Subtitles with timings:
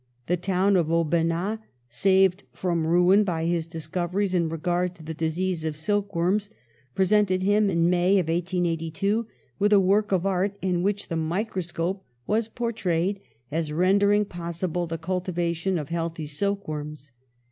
[0.25, 5.63] The town of Aubenas, saved from ruin by his discoveries in regard to the disease
[5.63, 6.49] of silk worms,
[6.95, 9.27] presented him, in May, 1882,
[9.59, 13.19] with a work of art in which the microscope was por trayed
[13.51, 17.11] as rendering possible the cultivation of healthy silk worms.